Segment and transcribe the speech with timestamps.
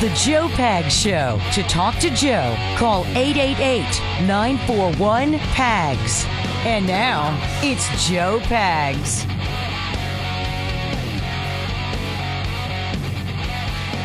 [0.00, 1.40] the Joe Pag Show.
[1.52, 3.82] To talk to Joe, call 888
[4.26, 6.24] 941 PAGS.
[6.64, 9.28] And now, it's Joe Pags.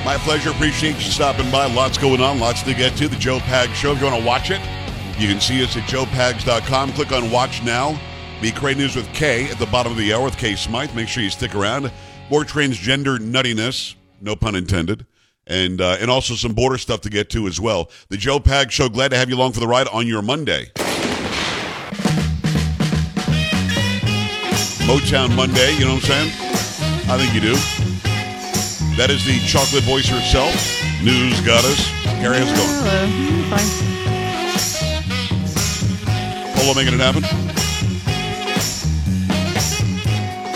[0.05, 0.49] My pleasure.
[0.49, 1.65] Appreciate you stopping by.
[1.65, 3.07] Lots going on, lots to get to.
[3.07, 3.91] The Joe Pag Show.
[3.91, 4.61] If you want to watch it,
[5.19, 6.93] you can see us at joepags.com.
[6.93, 7.99] Click on Watch Now.
[8.41, 10.95] Be Cray News with Kay at the bottom of the hour with Kay Smythe.
[10.95, 11.91] Make sure you stick around.
[12.29, 15.05] More transgender nuttiness, no pun intended,
[15.49, 17.89] and uh, and also some border stuff to get to as well.
[18.09, 18.87] The Joe Pag Show.
[18.87, 20.71] Glad to have you along for the ride on your Monday.
[24.85, 25.73] Motown Monday.
[25.73, 26.31] You know what I'm saying?
[27.09, 27.55] I think you do.
[28.95, 30.53] That is the chocolate voice herself.
[31.03, 31.89] News goddess.
[32.21, 32.69] Carrie, how's it going?
[32.83, 33.07] Hello.
[33.49, 33.69] Fine.
[36.55, 37.23] Polo making it happen.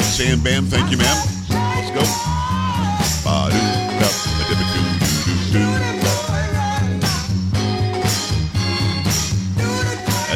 [0.03, 1.18] Sam Bam, thank you, ma'am.
[1.49, 2.03] Let's go.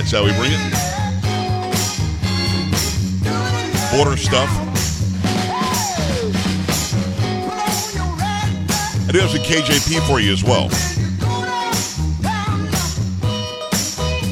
[0.09, 0.59] That's how we bring it.
[3.91, 4.47] Border stuff.
[9.03, 10.69] I do have some KJP for you as well.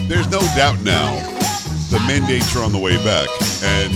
[0.08, 1.14] There's no doubt now
[1.92, 3.28] the mandates are on the way back.
[3.62, 3.92] And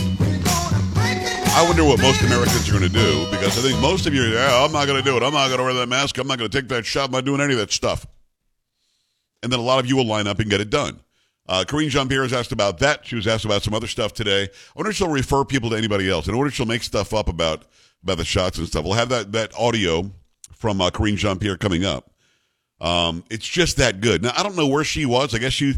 [1.55, 4.23] I wonder what most Americans are going to do because I think most of you
[4.23, 5.23] are, yeah, I'm not going to do it.
[5.23, 6.17] I'm not going to wear that mask.
[6.17, 7.05] I'm not going to take that shot.
[7.05, 8.05] I'm not doing any of that stuff.
[9.41, 10.99] And then a lot of you will line up and get it done.
[11.49, 13.07] Uh, Karine Jean Pierre was asked about that.
[13.07, 14.43] She was asked about some other stuff today.
[14.43, 16.29] I wonder if she'll refer people to anybody else.
[16.29, 17.63] I wonder if she'll make stuff up about
[18.03, 18.85] about the shots and stuff.
[18.85, 20.11] We'll have that that audio
[20.55, 22.11] from uh, Karine Jean Pierre coming up.
[22.79, 24.21] Um, it's just that good.
[24.21, 25.33] Now I don't know where she was.
[25.33, 25.73] I guess you,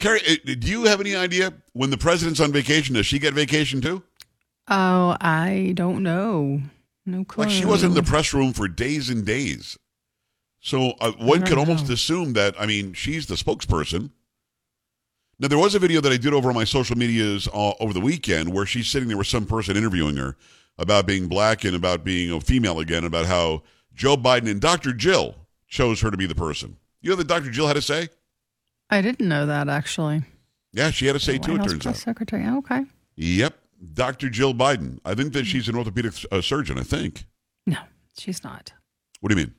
[0.00, 0.20] Carrie.
[0.28, 2.96] uh, Do you have any idea when the president's on vacation?
[2.96, 4.02] Does she get vacation too?
[4.66, 6.62] Oh, I don't know.
[7.06, 7.44] No clue.
[7.44, 9.78] Like she wasn't in the press room for days and days.
[10.60, 14.10] So uh, one could almost assume that, I mean, she's the spokesperson.
[15.42, 17.92] Now, there was a video that I did over on my social medias uh, over
[17.92, 20.36] the weekend where she's sitting there with some person interviewing her
[20.78, 24.92] about being black and about being a female again, about how Joe Biden and Dr.
[24.92, 25.34] Jill
[25.66, 26.76] chose her to be the person.
[27.00, 27.50] You know what Dr.
[27.50, 28.08] Jill had to say?
[28.88, 30.22] I didn't know that actually.
[30.72, 31.96] Yeah, she had to say too, it turns out.
[31.96, 32.46] secretary.
[32.46, 32.84] Okay.
[33.16, 33.58] Yep.
[33.94, 34.30] Dr.
[34.30, 35.00] Jill Biden.
[35.04, 37.24] I think that she's an orthopedic uh, surgeon, I think.
[37.66, 37.78] No,
[38.16, 38.72] she's not.
[39.18, 39.54] What do you mean?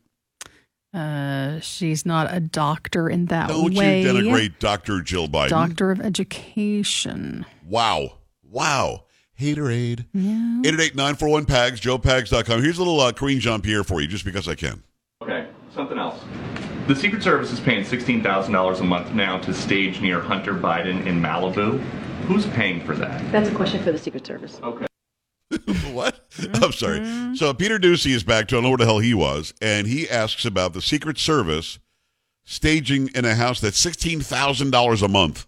[0.94, 3.54] Uh, she's not a doctor in that way.
[3.54, 4.02] Don't way.
[4.02, 5.02] you denigrate Dr.
[5.02, 5.50] Jill Biden.
[5.50, 7.46] Doctor of education.
[7.66, 8.18] Wow.
[8.50, 9.06] Wow.
[9.40, 10.06] Haterade.
[10.14, 10.62] Yeah.
[10.64, 12.62] 888-941-PAGS, joepags.com.
[12.62, 14.84] Here's a little uh, Karine Jean-Pierre for you, just because I can.
[15.24, 16.22] Okay, something else.
[16.88, 21.20] The Secret Service is paying $16,000 a month now to stage near Hunter Biden in
[21.22, 21.80] Malibu.
[22.28, 23.32] Who's paying for that?
[23.32, 24.60] That's a question for the Secret Service.
[24.62, 24.86] Okay.
[25.92, 26.28] what?
[26.54, 27.00] I'm sorry.
[27.00, 27.36] Mm-hmm.
[27.36, 29.88] So Peter Doocy is back to I don't know where the hell he was, and
[29.88, 31.80] he asks about the Secret Service
[32.44, 35.48] staging in a house that's $16,000 a month.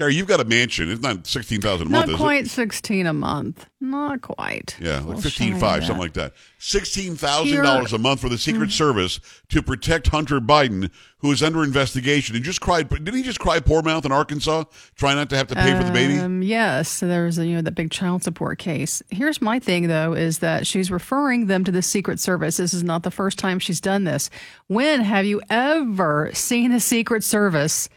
[0.00, 0.90] Carrie, you've got a mansion.
[0.90, 3.66] It's not 16000 a Not month, is quite 16 a month.
[3.82, 4.74] Not quite.
[4.80, 6.34] Yeah, like fifteen five, something like that.
[6.58, 11.42] Sixteen thousand dollars a month for the Secret Service to protect Hunter Biden, who is
[11.42, 12.36] under investigation.
[12.36, 12.90] And just cried.
[12.90, 14.64] Didn't he just cry poor mouth in Arkansas,
[14.96, 16.18] trying not to have to pay for the baby?
[16.18, 19.02] Um, yes, there's there you know that big child support case.
[19.10, 22.58] Here's my thing though is that she's referring them to the Secret Service.
[22.58, 24.28] This is not the first time she's done this.
[24.66, 27.88] When have you ever seen the Secret Service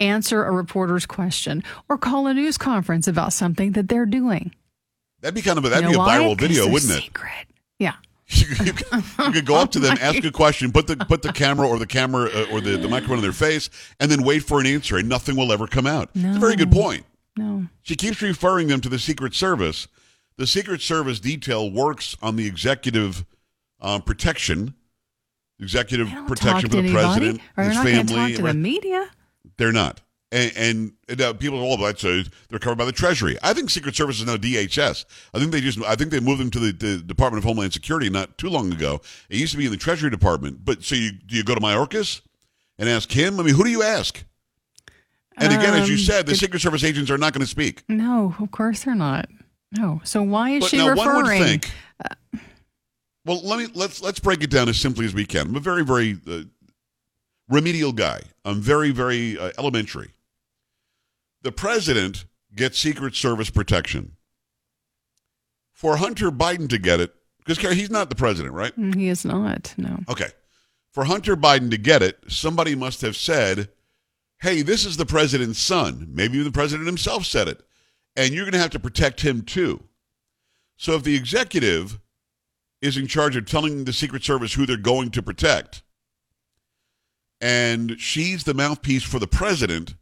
[0.00, 4.54] answer a reporter's question or call a news conference about something that they're doing?
[5.20, 7.02] That'd be kind of a, that'd You be a know viral video, wouldn't it?
[7.02, 7.46] Secret.
[7.78, 7.94] Yeah.
[8.28, 11.32] you, could, you could go up to them, ask a question, put the put the
[11.32, 13.68] camera or the camera uh, or the, the microphone in their face,
[13.98, 16.10] and then wait for an answer, and nothing will ever come out.
[16.14, 17.04] It's a very good point.
[17.36, 17.66] No.
[17.82, 19.88] She keeps referring them to the Secret Service.
[20.36, 23.24] The Secret Service detail works on the executive
[23.80, 24.74] um, protection,
[25.58, 28.04] executive protection for the president, his family.
[28.04, 29.10] talk to the media.
[29.60, 30.00] They're not.
[30.32, 33.36] And, and, and uh, people, oh, that's uh, they're covered by the Treasury.
[33.42, 35.04] I think Secret Service is now DHS.
[35.34, 37.72] I think they just, I think they moved them to the, the Department of Homeland
[37.74, 39.00] Security not too long ago.
[39.28, 40.64] It used to be in the Treasury Department.
[40.64, 42.20] But so you, do you go to Mayorkas
[42.78, 43.38] and ask him?
[43.38, 44.24] I mean, who do you ask?
[45.36, 47.82] And again, as you Um, said, the Secret Service agents are not going to speak.
[47.88, 49.28] No, of course they're not.
[49.76, 50.00] No.
[50.04, 51.06] So why is But she now referring?
[51.06, 51.70] one would think.
[53.24, 55.48] well, let me let's let's break it down as simply as we can.
[55.48, 56.42] I'm a very very uh,
[57.50, 58.20] remedial guy.
[58.44, 60.12] I'm very very uh, elementary.
[61.42, 62.24] The president
[62.54, 64.16] gets Secret Service protection.
[65.72, 67.14] For Hunter Biden to get it,
[67.46, 68.76] because he's not the president, right?
[68.78, 69.72] Mm, He is not.
[69.78, 69.98] No.
[70.10, 70.28] Okay.
[70.92, 73.70] For Hunter Biden to get it, somebody must have said,
[74.42, 76.08] hey, this is the president's son.
[76.10, 77.62] Maybe the president himself said it.
[78.16, 79.84] And you're going to have to protect him too.
[80.76, 81.98] So if the executive
[82.82, 85.82] is in charge of telling the Secret Service who they're going to protect,
[87.40, 89.94] and she's the mouthpiece for the president,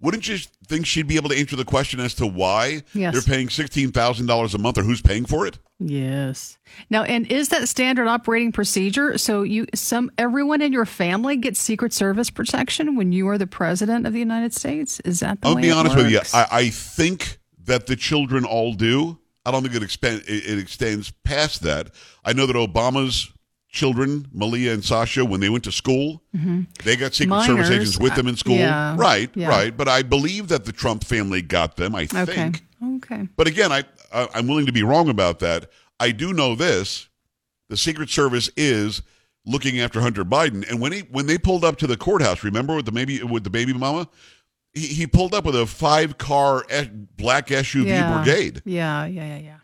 [0.00, 3.12] wouldn't you think she'd be able to answer the question as to why Yes.
[3.12, 5.58] they're paying sixteen thousand dollars a month or who's paying for it?
[5.80, 6.56] Yes.
[6.88, 9.18] Now, and is that standard operating procedure?
[9.18, 13.46] So you, some, everyone in your family gets Secret Service protection when you are the
[13.46, 15.00] president of the United States.
[15.00, 16.18] Is that the I'll be honest with you.
[16.18, 16.32] works?
[16.34, 19.18] I, I think that the children all do.
[19.44, 21.90] I don't think it, expand, it, it extends past that.
[22.24, 23.30] I know that Obama's
[23.74, 26.62] children, Malia and Sasha, when they went to school, mm-hmm.
[26.84, 28.56] they got Secret Service agents with them in uh, school.
[28.56, 29.48] yeah, right, yeah.
[29.48, 29.76] right.
[29.76, 31.94] But I believe that the Trump family got them.
[31.94, 32.24] I okay.
[32.24, 32.64] think.
[32.96, 33.28] Okay.
[33.36, 35.70] But again, I, I I'm willing to be wrong about that.
[35.98, 37.08] I do know this:
[37.68, 39.02] the Secret Service is
[39.44, 42.76] looking after Hunter Biden, and when he when they pulled up to the courthouse, remember
[42.76, 44.08] with the maybe with the baby mama,
[44.72, 46.64] he, he pulled up with a five car
[47.16, 48.22] black SUV Yeah.
[48.22, 48.62] brigade.
[48.64, 49.04] Yeah.
[49.06, 49.26] Yeah.
[49.26, 49.38] Yeah.
[49.38, 49.56] Yeah.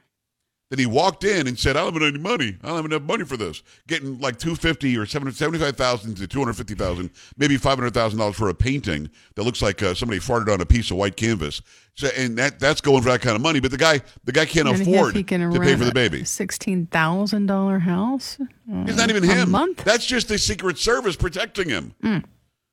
[0.71, 2.57] Then he walked in and said, "I don't have any money.
[2.63, 6.17] I don't have enough money for this." Getting like two fifty or seventy five thousand
[6.19, 9.61] to two hundred fifty thousand, maybe five hundred thousand dollars for a painting that looks
[9.63, 11.61] like uh, somebody farted on a piece of white canvas.
[11.97, 13.59] So, and that that's going for that kind of money.
[13.59, 16.25] But the guy, the guy can't And afford he can to pay for the baby.
[16.25, 18.39] Sixteen thousand dollar house.
[18.69, 19.51] It's not even a him.
[19.51, 19.83] month?
[19.83, 21.95] That's just the Secret Service protecting him.
[22.01, 22.19] Hmm.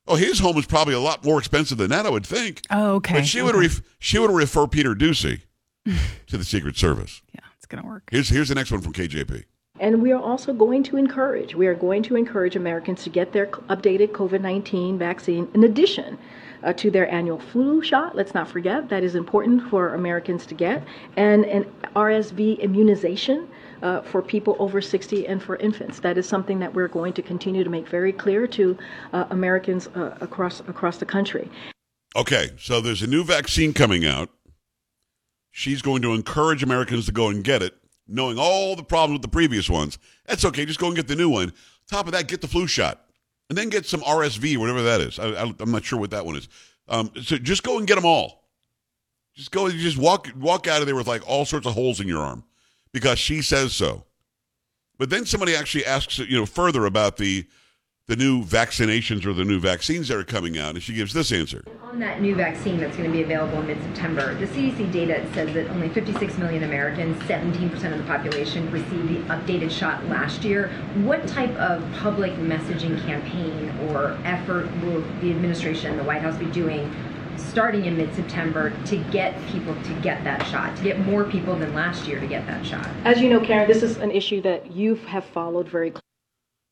[0.06, 2.62] Oh, his home is probably a lot more expensive than that, I would think.
[2.70, 3.14] Oh, okay.
[3.14, 5.42] But she would ref- she would refer Peter Doocy
[6.28, 7.20] to the Secret Service.
[7.34, 8.08] Yeah, it's gonna work.
[8.10, 9.44] Here's here's the next one from KJP.
[9.80, 13.32] And we are also going to encourage, we are going to encourage Americans to get
[13.32, 16.18] their updated COVID 19 vaccine in addition
[16.64, 18.16] uh, to their annual flu shot.
[18.16, 20.82] Let's not forget that is important for Americans to get,
[21.16, 23.48] and an RSV immunization.
[23.80, 27.22] Uh, for people over 60 and for infants, that is something that we're going to
[27.22, 28.76] continue to make very clear to
[29.12, 31.48] uh, Americans uh, across across the country.
[32.16, 34.30] Okay, so there's a new vaccine coming out.
[35.50, 37.74] She's going to encourage Americans to go and get it,
[38.06, 39.98] knowing all the problems with the previous ones.
[40.26, 40.64] That's okay.
[40.64, 41.52] Just go and get the new one.
[41.90, 43.04] Top of that, get the flu shot,
[43.48, 45.18] and then get some RSV, whatever that is.
[45.18, 46.48] I, I'm not sure what that one is.
[46.88, 48.44] Um, so just go and get them all.
[49.34, 49.70] Just go.
[49.70, 52.44] Just walk walk out of there with like all sorts of holes in your arm,
[52.92, 54.04] because she says so.
[54.98, 57.46] But then somebody actually asks, you know, further about the
[58.08, 61.30] the new vaccinations or the new vaccines that are coming out, and she gives this
[61.30, 61.62] answer.
[61.82, 65.52] On that new vaccine that's going to be available in mid-September, the CDC data says
[65.52, 70.68] that only 56 million Americans, 17% of the population, received the updated shot last year.
[71.04, 76.46] What type of public messaging campaign or effort will the administration, the White House, be
[76.46, 76.90] doing
[77.36, 81.74] starting in mid-September to get people to get that shot, to get more people than
[81.74, 82.88] last year to get that shot?
[83.04, 86.07] As you know, Karen, this is an issue that you have followed very closely.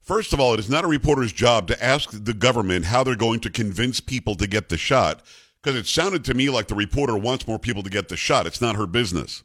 [0.06, 3.16] First of all, it is not a reporter's job to ask the government how they're
[3.16, 5.20] going to convince people to get the shot,
[5.60, 8.46] because it sounded to me like the reporter wants more people to get the shot.
[8.46, 9.42] It's not her business.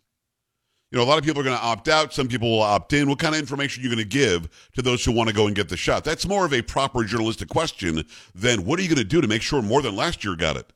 [0.91, 2.13] You know, a lot of people are going to opt out.
[2.13, 3.09] Some people will opt in.
[3.09, 5.47] What kind of information are you going to give to those who want to go
[5.47, 6.03] and get the shot?
[6.03, 8.05] That's more of a proper journalistic question
[8.35, 10.57] than what are you going to do to make sure more than last year got
[10.57, 10.71] it?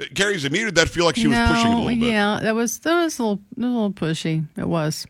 [0.00, 1.98] Uh, Carrie, to me, did that feel like she was pushing it a little bit?
[1.98, 4.46] yeah, that was that was a little, a little pushy.
[4.56, 5.06] It was.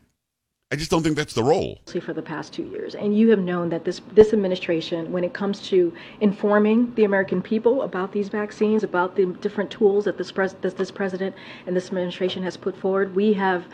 [0.71, 1.79] I just don't think that's the role.
[2.03, 2.95] for the past two years.
[2.95, 7.43] And you have known that this, this administration, when it comes to informing the American
[7.43, 11.77] people about these vaccines, about the different tools that this, pres- that this president and
[11.77, 13.67] this administration has put forward, we have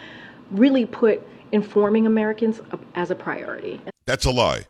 [0.51, 2.61] really put informing Americans
[2.95, 3.81] as a priority.
[4.05, 4.67] That's a lie.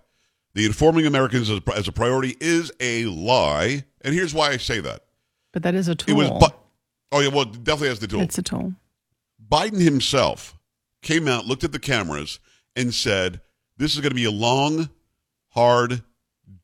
[0.54, 4.78] The informing Americans as, as a priority is a lie, and here's why I say
[4.80, 5.04] that.
[5.52, 6.16] But that is a It tool.
[6.16, 6.56] was, bu-
[7.12, 8.20] oh yeah, well, it definitely has the tool.
[8.20, 8.72] it's a tool.
[9.50, 10.56] Biden himself
[11.02, 12.38] came out, looked at the cameras,
[12.76, 13.40] and said,
[13.76, 14.90] "This is going to be a long,
[15.50, 16.02] hard,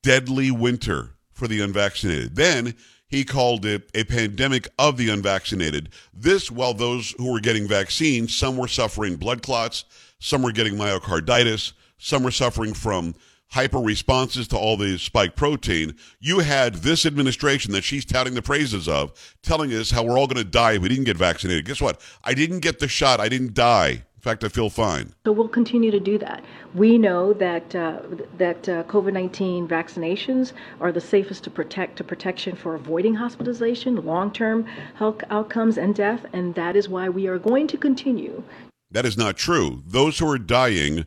[0.02, 2.74] deadly winter for the unvaccinated." Then
[3.08, 5.90] he called it a pandemic of the unvaccinated.
[6.12, 9.84] This, while those who were getting vaccines, some were suffering blood clots,
[10.18, 13.14] some were getting myocarditis, some were suffering from
[13.50, 15.94] hyper responses to all the spike protein.
[16.18, 19.12] You had this administration that she's touting the praises of
[19.42, 21.64] telling us how we're all going to die if we didn't get vaccinated.
[21.64, 22.00] Guess what?
[22.24, 23.20] I didn't get the shot.
[23.20, 24.02] I didn't die.
[24.26, 25.12] Fact, I feel fine.
[25.24, 26.44] So we'll continue to do that.
[26.74, 28.00] We know that uh,
[28.38, 34.66] that uh, COVID-19 vaccinations are the safest to protect to protection for avoiding hospitalization, long-term
[34.96, 38.42] health outcomes, and death, and that is why we are going to continue
[38.90, 39.84] That is not true.
[39.86, 41.06] Those who are dying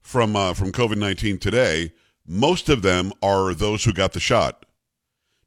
[0.00, 1.92] from uh, from COVID nineteen today,
[2.24, 4.64] most of them are those who got the shot.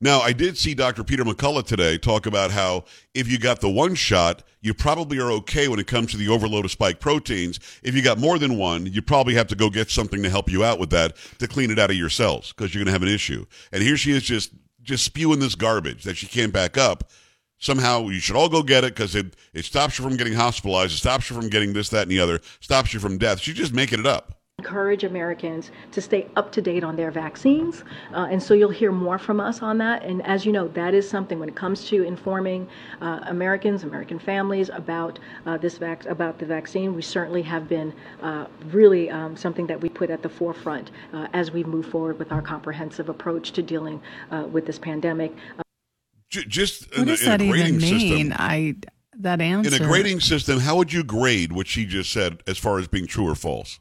[0.02, 1.04] Now, I did see Dr.
[1.04, 2.84] Peter McCullough today talk about how
[3.14, 6.28] if you got the one shot, you probably are okay when it comes to the
[6.28, 7.60] overload of spike proteins.
[7.84, 10.50] If you got more than one, you probably have to go get something to help
[10.50, 12.94] you out with that to clean it out of your cells because you're going to
[12.94, 13.46] have an issue.
[13.72, 17.10] And here she is just just spewing this garbage that she can't back up.
[17.58, 20.94] Somehow you should all go get it because it, it stops you from getting hospitalized.
[20.94, 22.42] It stops you from getting this, that, and the other.
[22.60, 23.40] Stops you from death.
[23.40, 24.43] She's just making it up.
[24.64, 27.84] Encourage Americans to stay up to date on their vaccines.
[28.14, 30.04] Uh, and so you'll hear more from us on that.
[30.04, 32.68] And as you know, that is something when it comes to informing
[33.02, 37.94] uh, Americans, American families about uh, this vac- about the vaccine, we certainly have been
[38.22, 42.18] uh, really um, something that we put at the forefront uh, as we move forward
[42.18, 44.02] with our comprehensive approach to dealing
[44.32, 45.34] uh, with this pandemic.
[46.30, 48.00] J- just What in, does in that even mean?
[48.00, 48.34] system.
[48.38, 48.76] I
[49.20, 49.76] that answer.
[49.76, 52.88] In a grading system, how would you grade what she just said as far as
[52.88, 53.80] being true or false?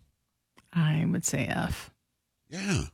[0.73, 1.91] I would say F.
[2.49, 2.85] Yeah.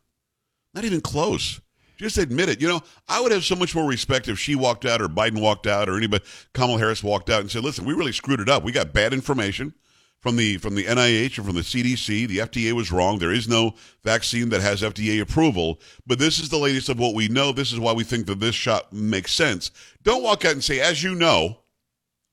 [0.74, 1.60] Not even close.
[1.96, 2.60] Just admit it.
[2.60, 5.40] You know, I would have so much more respect if she walked out or Biden
[5.40, 8.48] walked out or anybody Kamala Harris walked out and said, "Listen, we really screwed it
[8.48, 8.62] up.
[8.62, 9.74] We got bad information
[10.20, 12.28] from the from the NIH and from the CDC.
[12.28, 13.18] The FDA was wrong.
[13.18, 17.16] There is no vaccine that has FDA approval, but this is the latest of what
[17.16, 17.50] we know.
[17.50, 19.72] This is why we think that this shot makes sense."
[20.04, 21.62] Don't walk out and say, "As you know,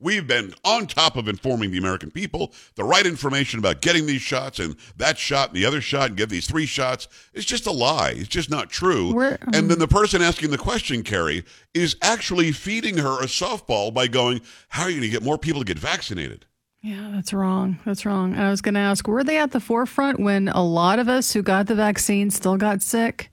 [0.05, 4.21] We've been on top of informing the American people the right information about getting these
[4.21, 7.07] shots and that shot and the other shot and get these three shots.
[7.33, 8.11] It's just a lie.
[8.15, 9.15] It's just not true.
[9.15, 11.43] We're- and then um, the person asking the question, Carrie,
[11.73, 15.39] is actually feeding her a softball by going, How are you going to get more
[15.39, 16.45] people to get vaccinated?
[16.83, 17.79] Yeah, that's wrong.
[17.83, 18.33] That's wrong.
[18.33, 21.09] And I was going to ask, were they at the forefront when a lot of
[21.09, 23.31] us who got the vaccine still got sick?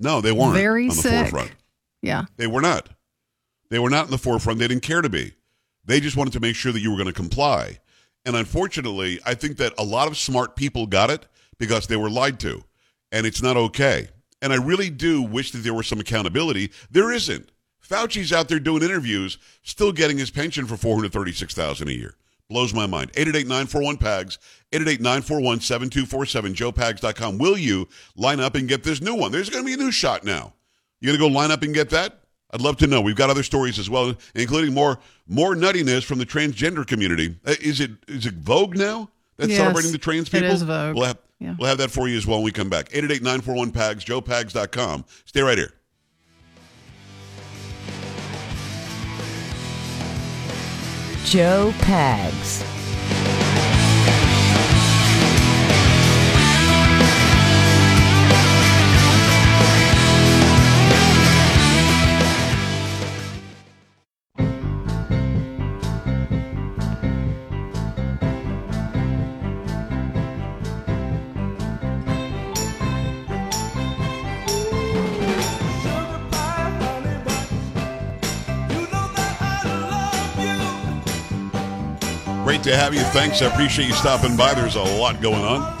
[0.00, 1.28] No, they weren't Very on the sick.
[1.28, 1.52] forefront.
[2.00, 2.24] Yeah.
[2.38, 2.88] They were not.
[3.68, 4.58] They were not in the forefront.
[4.58, 5.34] They didn't care to be.
[5.84, 7.78] They just wanted to make sure that you were going to comply.
[8.24, 11.26] And unfortunately, I think that a lot of smart people got it
[11.58, 12.64] because they were lied to.
[13.12, 14.08] And it's not okay.
[14.42, 16.72] And I really do wish that there was some accountability.
[16.90, 17.50] There isn't.
[17.80, 22.16] Fauci's out there doing interviews, still getting his pension for 436000 a year.
[22.48, 23.12] Blows my mind.
[23.12, 24.38] 888-941-PAGS,
[24.72, 27.38] 888-941-7247, joepags.com.
[27.38, 29.32] Will you line up and get this new one?
[29.32, 30.54] There's going to be a new shot now.
[31.00, 32.22] You going to go line up and get that?
[32.52, 33.00] I'd love to know.
[33.00, 37.36] We've got other stories as well, including more more nuttiness from the transgender community.
[37.44, 40.48] Uh, Is it is it Vogue now that's Yes, celebrating the trans it people?
[40.50, 40.94] is Vogue.
[40.96, 41.56] We'll have, Yeah.
[41.58, 42.88] we'll have that for you as well when we come back.
[42.92, 45.04] 888-941-PAGS, joepags.com.
[45.26, 45.72] Stay right here.
[51.24, 52.62] Joe Pags.
[82.66, 83.00] To have you.
[83.00, 83.42] Thanks.
[83.42, 84.52] I appreciate you stopping by.
[84.52, 85.78] There's a lot going on.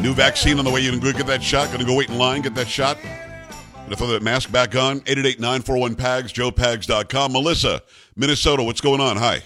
[0.00, 0.80] New vaccine on the way.
[0.80, 1.66] You can go get that shot.
[1.68, 2.96] Going to go wait in line, get that shot.
[3.02, 5.00] Going to throw that mask back on.
[5.00, 7.32] 888-941-PAGS, joepags.com.
[7.32, 7.82] Melissa,
[8.16, 9.16] Minnesota, what's going on?
[9.16, 9.42] Hi.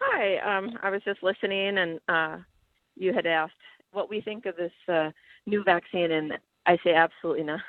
[0.00, 2.38] Hi, um, I was just listening, and uh,
[2.96, 3.52] you had asked
[3.92, 5.10] what we think of this uh,
[5.46, 7.60] new vaccine, and I say absolutely not.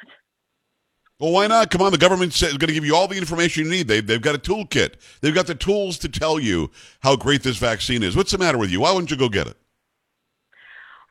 [1.21, 1.69] Well, why not?
[1.69, 3.87] Come on, the government's going to give you all the information you need.
[3.87, 4.95] They've, they've got a toolkit.
[5.21, 8.15] They've got the tools to tell you how great this vaccine is.
[8.15, 8.81] What's the matter with you?
[8.81, 9.55] Why wouldn't you go get it?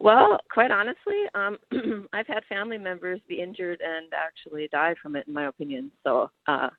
[0.01, 1.59] Well, quite honestly, um,
[2.13, 5.93] I've had family members be injured and actually die from it, in my opinion.
[6.03, 6.71] So uh,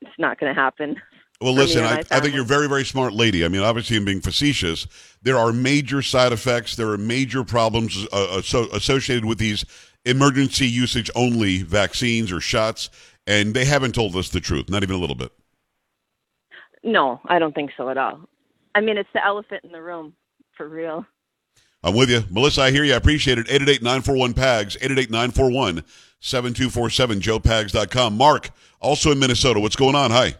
[0.00, 0.96] it's not going to happen.
[1.40, 3.44] Well, listen, I, I think you're a very, very smart lady.
[3.44, 4.88] I mean, obviously, I'm being facetious.
[5.22, 6.74] There are major side effects.
[6.76, 9.64] There are major problems uh, asso- associated with these
[10.06, 12.88] emergency usage only vaccines or shots,
[13.26, 15.32] and they haven't told us the truth, not even a little bit.
[16.82, 18.20] No, I don't think so at all.
[18.74, 20.14] I mean, it's the elephant in the room,
[20.56, 21.04] for real.
[21.82, 22.22] I'm with you.
[22.30, 22.94] Melissa, I hear you.
[22.94, 23.46] I appreciate it.
[23.48, 25.82] 888-941-PAGS, 888-941-7247,
[27.20, 28.16] joepags.com.
[28.16, 29.60] Mark, also in Minnesota.
[29.60, 30.10] What's going on?
[30.10, 30.34] Hi.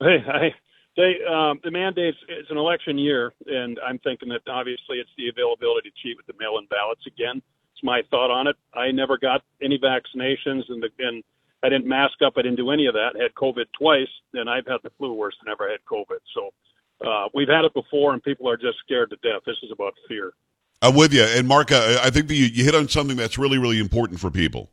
[0.00, 0.54] Hey, hey,
[0.96, 2.18] they, um, the mandates.
[2.28, 6.26] It's an election year, and I'm thinking that obviously it's the availability to cheat with
[6.26, 7.40] the mail-in ballots again.
[7.84, 8.56] My thought on it.
[8.74, 11.22] I never got any vaccinations, and the, and
[11.62, 12.32] I didn't mask up.
[12.36, 13.10] I didn't do any of that.
[13.20, 16.18] Had COVID twice, and I've had the flu worse than ever had COVID.
[16.34, 16.50] So
[17.06, 19.42] uh, we've had it before, and people are just scared to death.
[19.46, 20.32] This is about fear.
[20.80, 21.22] I'm with you.
[21.22, 24.18] And Mark, I, I think that you, you hit on something that's really, really important
[24.18, 24.70] for people.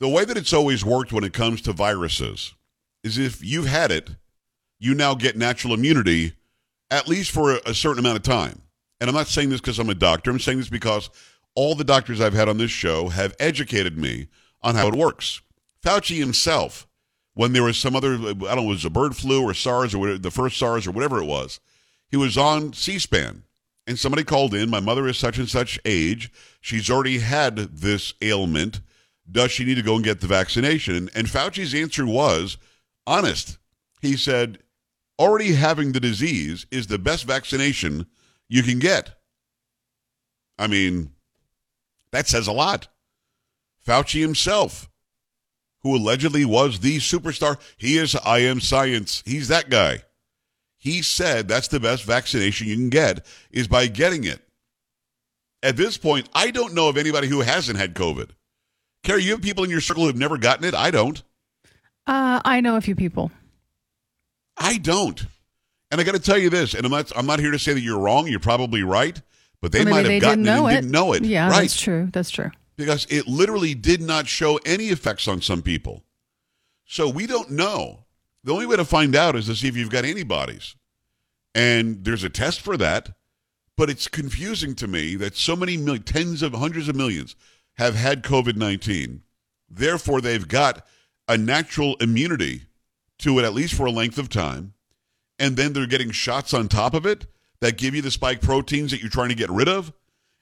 [0.00, 2.54] The way that it's always worked when it comes to viruses
[3.04, 4.10] is if you've had it,
[4.78, 6.32] you now get natural immunity,
[6.90, 8.62] at least for a certain amount of time.
[9.00, 10.30] And I'm not saying this because I'm a doctor.
[10.30, 11.10] I'm saying this because
[11.60, 14.28] all the doctors I've had on this show have educated me
[14.62, 15.42] on how it works.
[15.84, 16.88] Fauci himself,
[17.34, 19.92] when there was some other, I don't know, it was a bird flu or SARS
[19.92, 21.60] or whatever, the first SARS or whatever it was,
[22.08, 23.42] he was on C-SPAN
[23.86, 24.70] and somebody called in.
[24.70, 26.32] My mother is such and such age.
[26.62, 28.80] She's already had this ailment.
[29.30, 30.96] Does she need to go and get the vaccination?
[30.96, 32.56] And, and Fauci's answer was
[33.06, 33.58] honest.
[34.00, 34.60] He said,
[35.18, 38.06] already having the disease is the best vaccination
[38.48, 39.10] you can get.
[40.58, 41.12] I mean,
[42.12, 42.88] that says a lot.
[43.86, 44.90] Fauci himself,
[45.82, 49.22] who allegedly was the superstar, he is I am science.
[49.24, 50.02] He's that guy.
[50.76, 54.40] He said that's the best vaccination you can get is by getting it.
[55.62, 58.30] At this point, I don't know of anybody who hasn't had COVID.
[59.02, 60.74] Carrie, you have people in your circle who've never gotten it?
[60.74, 61.22] I don't.
[62.06, 63.30] Uh, I know a few people.
[64.56, 65.26] I don't.
[65.90, 67.72] And I got to tell you this, and I'm not, I'm not here to say
[67.72, 68.28] that you're wrong.
[68.28, 69.20] You're probably right,
[69.60, 71.24] but they might have gotten didn't know it didn't know it.
[71.24, 71.62] Yeah, right.
[71.62, 72.08] that's true.
[72.12, 72.50] That's true.
[72.76, 76.02] because it literally did not show any effects on some people.
[76.86, 78.06] So we don't know.
[78.42, 80.76] The only way to find out is to see if you've got antibodies.
[81.54, 83.10] And there's a test for that,
[83.76, 87.36] but it's confusing to me that so many mil- tens of hundreds of millions
[87.74, 89.22] have had COVID 19.
[89.68, 90.86] Therefore, they've got
[91.28, 92.62] a natural immunity
[93.18, 94.72] to it, at least for a length of time.
[95.38, 97.26] And then they're getting shots on top of it
[97.60, 99.92] that give you the spike proteins that you're trying to get rid of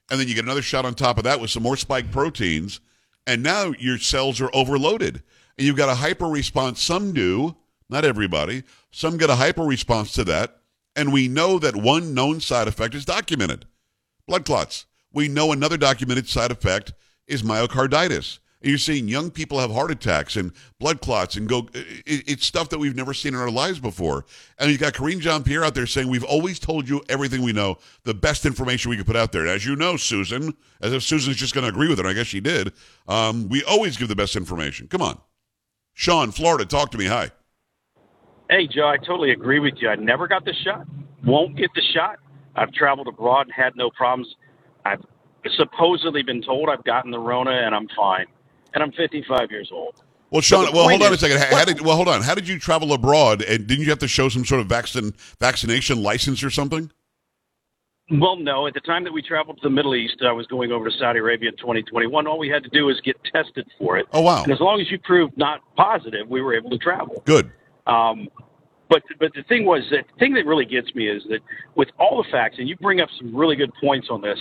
[0.09, 2.79] and then you get another shot on top of that with some more spike proteins,
[3.27, 5.21] and now your cells are overloaded.
[5.57, 6.81] And you've got a hyper response.
[6.81, 7.55] Some do,
[7.89, 8.63] not everybody.
[8.91, 10.57] Some get a hyper response to that.
[10.95, 13.65] And we know that one known side effect is documented
[14.27, 14.85] blood clots.
[15.11, 16.93] We know another documented side effect
[17.27, 18.39] is myocarditis.
[18.61, 22.67] You're seeing young people have heart attacks and blood clots and go, it- it's stuff
[22.69, 24.25] that we've never seen in our lives before.
[24.57, 27.53] And you've got Karine Jean Pierre out there saying, We've always told you everything we
[27.53, 29.41] know, the best information we could put out there.
[29.43, 32.11] And as you know, Susan, as if Susan's just going to agree with it, I
[32.11, 32.73] guess she did,
[33.07, 34.87] um, we always give the best information.
[34.87, 35.19] Come on.
[35.93, 37.05] Sean, Florida, talk to me.
[37.05, 37.31] Hi.
[38.49, 39.87] Hey, Joe, I totally agree with you.
[39.89, 40.85] I never got the shot,
[41.23, 42.17] won't get the shot.
[42.55, 44.27] I've traveled abroad and had no problems.
[44.85, 45.01] I've
[45.55, 48.25] supposedly been told I've gotten the Rona and I'm fine.
[48.73, 50.03] And I'm 55 years old.
[50.31, 51.39] Well, Sean, the well, hold on a second.
[51.39, 52.21] How, how did, well, hold on.
[52.21, 55.13] How did you travel abroad, and didn't you have to show some sort of vaccine
[55.39, 56.91] vaccination license or something?
[58.11, 58.67] Well, no.
[58.67, 60.97] At the time that we traveled to the Middle East, I was going over to
[60.97, 62.27] Saudi Arabia in 2021.
[62.27, 64.07] All we had to do was get tested for it.
[64.13, 64.43] Oh, wow.
[64.43, 67.21] And as long as you proved not positive, we were able to travel.
[67.25, 67.51] Good.
[67.87, 68.27] Um,
[68.89, 71.39] but but the thing was that the thing that really gets me is that
[71.75, 74.39] with all the facts, and you bring up some really good points on this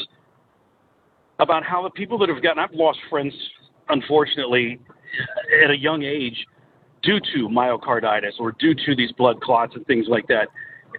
[1.38, 3.34] about how the people that have gotten I've lost friends,
[3.88, 4.78] unfortunately,
[5.64, 6.46] at a young age
[7.02, 10.48] due to myocarditis or due to these blood clots and things like that.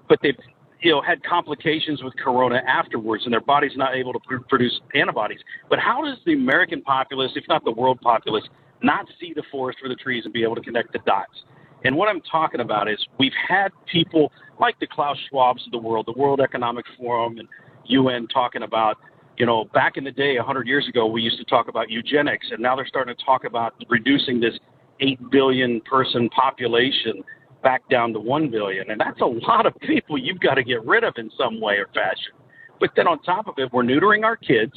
[0.07, 0.37] But they've
[0.81, 4.79] you know had complications with corona afterwards, and their body's not able to pr- produce
[4.95, 5.39] antibodies.
[5.69, 8.43] But how does the American populace, if not the world populace,
[8.81, 11.43] not see the forest for the trees and be able to connect the dots?
[11.85, 15.77] And what I'm talking about is we've had people like the Klaus Schwabs of the
[15.77, 17.47] world, the World Economic Forum and
[17.85, 18.97] UN talking about,
[19.39, 22.47] you know, back in the day, 100 years ago, we used to talk about eugenics,
[22.51, 24.53] and now they're starting to talk about reducing this
[24.99, 27.23] 8 billion person population
[27.63, 28.91] back down to 1 billion.
[28.91, 31.75] And that's a lot of people you've got to get rid of in some way
[31.75, 32.33] or fashion.
[32.81, 34.73] But then on top of it, we're neutering our kids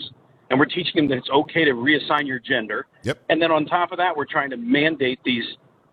[0.50, 2.86] and we're teaching them that it's okay to reassign your gender.
[3.04, 3.18] Yep.
[3.30, 5.44] And then on top of that, we're trying to mandate these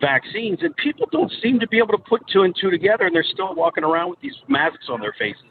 [0.01, 3.15] vaccines, and people don't seem to be able to put two and two together, and
[3.15, 5.43] they're still walking around with these masks on their faces.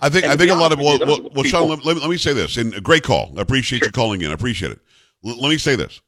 [0.00, 2.16] I think I think a lot of well, well, well Sean, let, let, let me
[2.16, 3.32] say this, and a great call.
[3.38, 4.30] I appreciate you calling in.
[4.30, 4.80] I appreciate it.
[5.24, 6.00] L- let me say this: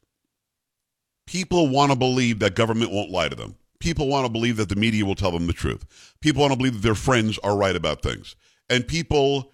[1.25, 3.55] people want to believe that government won't lie to them.
[3.79, 6.15] People want to believe that the media will tell them the truth.
[6.21, 8.35] People want to believe that their friends are right about things,
[8.69, 9.51] and people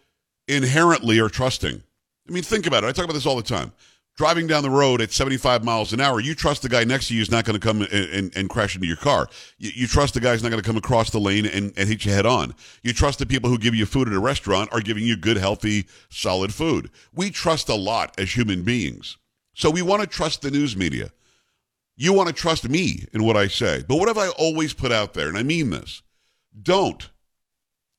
[0.47, 1.83] inherently are trusting.
[2.27, 2.87] I mean, think about it.
[2.87, 3.71] I talk about this all the time.
[4.15, 7.15] Driving down the road at 75 miles an hour, you trust the guy next to
[7.15, 9.27] you is not going to come and, and, and crash into your car.
[9.57, 12.05] You, you trust the guy's not going to come across the lane and, and hit
[12.05, 12.53] you head on.
[12.83, 15.37] You trust the people who give you food at a restaurant are giving you good,
[15.37, 16.91] healthy, solid food.
[17.11, 19.17] We trust a lot as human beings.
[19.55, 21.09] So we want to trust the news media.
[21.95, 23.83] You want to trust me in what I say.
[23.87, 25.27] But what have I always put out there?
[25.27, 26.03] And I mean this.
[26.61, 27.09] Don't.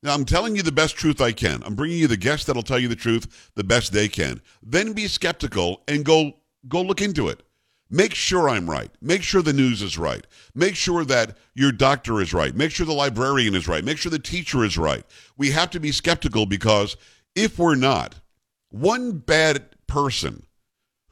[0.05, 1.62] Now, I'm telling you the best truth I can.
[1.64, 4.43] I'm bringing you the guests that'll tell you the truth the best they can.
[4.62, 6.35] Then be skeptical and go
[6.69, 7.43] go look into it.
[7.88, 8.90] Make sure I'm right.
[9.01, 10.27] Make sure the news is right.
[10.55, 12.55] Make sure that your doctor is right.
[12.55, 13.85] Make sure the librarian is right.
[13.85, 15.05] Make sure the teacher is right.
[15.38, 16.99] We have to be skeptical because
[17.35, 18.14] if we're not,
[18.71, 20.45] one bad person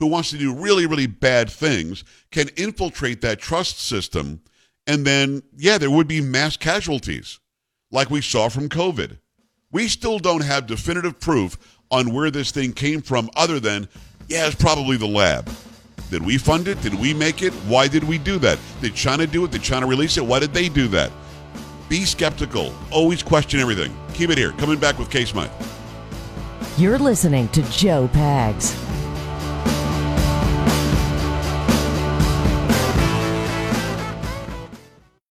[0.01, 4.43] who wants to do really, really bad things can infiltrate that trust system.
[4.87, 7.39] And then, yeah, there would be mass casualties
[7.93, 9.19] like we saw from COVID.
[9.71, 11.57] We still don't have definitive proof
[11.91, 13.89] on where this thing came from other than,
[14.27, 15.51] yeah, it's probably the lab.
[16.11, 16.81] Did we fund it?
[16.83, 17.53] Did we make it?
[17.69, 18.59] Why did we do that?
[18.81, 19.51] Did China do it?
[19.51, 20.25] Did China release it?
[20.25, 21.13] Why did they do that?
[21.89, 22.75] Be skeptical.
[22.91, 23.97] Always question everything.
[24.15, 24.53] Keep it here.
[24.53, 25.51] Coming back with Kay Smythe.
[26.79, 28.92] You're listening to Joe Pags.